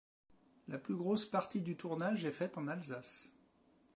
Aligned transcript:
La 0.67 0.79
plus 0.79 0.95
grosse 0.95 1.25
partie 1.25 1.61
du 1.61 1.77
tournage 1.77 2.25
est 2.25 2.31
faite 2.31 2.57
en 2.57 2.67
Alsace. 2.67 3.29